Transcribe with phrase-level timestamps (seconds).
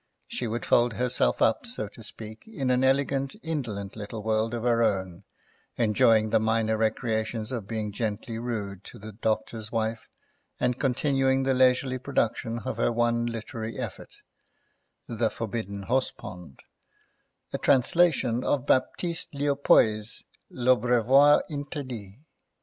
[0.27, 4.63] She would fold herself up, so to speak, in an elegant, indolent little world of
[4.63, 5.25] her own,
[5.77, 10.09] enjoying the minor recreations of being gently rude to the doctor's wife
[10.59, 14.15] and continuing the leisurely production of her one literary effort,
[15.05, 16.61] The Forbidden Horsepond,
[17.53, 22.15] a translation of Baptiste Leopoy's L'Abreuvoir interdit.